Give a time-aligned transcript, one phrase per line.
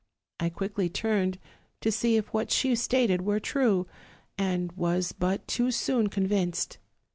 [0.39, 1.37] I quickly turned
[1.81, 3.85] to see if what she stated were true,
[4.35, 6.79] and was but too soon convinced.